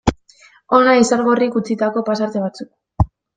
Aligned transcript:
Hona 0.77 0.95
Izargorrik 1.01 1.59
utzitako 1.61 2.03
pasarte 2.09 2.43
batzuk. 2.47 3.09